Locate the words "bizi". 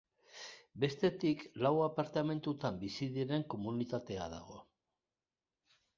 2.85-3.11